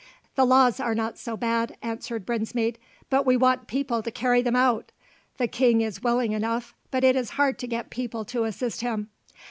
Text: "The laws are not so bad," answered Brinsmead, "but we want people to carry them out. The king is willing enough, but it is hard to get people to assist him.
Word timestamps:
"The 0.33 0.45
laws 0.47 0.79
are 0.79 0.95
not 0.95 1.19
so 1.19 1.37
bad," 1.37 1.77
answered 1.83 2.25
Brinsmead, 2.25 2.79
"but 3.11 3.23
we 3.23 3.37
want 3.37 3.67
people 3.67 4.01
to 4.01 4.09
carry 4.09 4.41
them 4.41 4.55
out. 4.55 4.91
The 5.37 5.47
king 5.47 5.81
is 5.81 6.01
willing 6.01 6.31
enough, 6.31 6.73
but 6.89 7.03
it 7.03 7.15
is 7.15 7.29
hard 7.37 7.59
to 7.59 7.67
get 7.67 7.91
people 7.91 8.25
to 8.25 8.45
assist 8.45 8.81
him. 8.81 9.11